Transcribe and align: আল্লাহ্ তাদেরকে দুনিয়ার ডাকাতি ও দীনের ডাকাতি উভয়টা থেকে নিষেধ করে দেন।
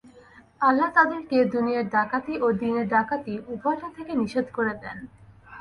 আল্লাহ্ 0.61 0.91
তাদেরকে 0.93 1.37
দুনিয়ার 1.45 1.85
ডাকাতি 1.89 2.33
ও 2.41 2.47
দীনের 2.51 2.87
ডাকাতি 2.87 3.33
উভয়টা 3.47 3.87
থেকে 3.95 4.11
নিষেধ 4.15 4.45
করে 4.53 4.73
দেন। 4.83 4.97